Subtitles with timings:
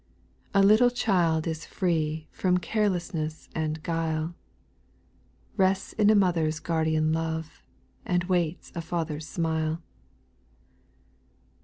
[0.53, 0.61] 3.
[0.61, 4.33] A little child is free From carefulness and guile,
[5.57, 7.61] Rests in a mother's guardian love,
[8.03, 9.83] And Wfiits a father's smile.